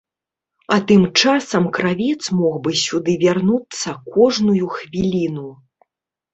А 0.73 0.75
тым 0.87 1.03
часам 1.21 1.65
кравец 1.75 2.21
мог 2.39 2.55
бы 2.65 2.71
сюды 2.85 3.13
вярнуцца 3.27 3.89
кожную 4.19 4.65
хвіліну. 4.81 5.49